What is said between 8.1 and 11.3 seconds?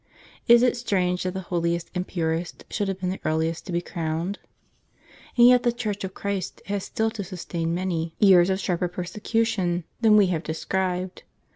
^ years of sharper persecution than we have described.